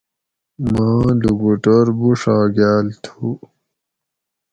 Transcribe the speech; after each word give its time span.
ماں 0.71 1.07
لُکُٹور 1.21 1.87
بوڛاگاۤل 1.99 2.87
تھُو 3.03 3.27